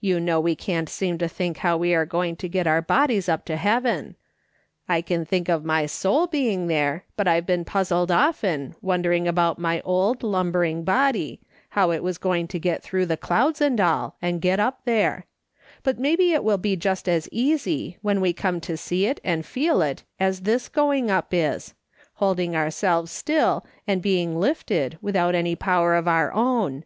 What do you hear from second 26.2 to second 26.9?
own.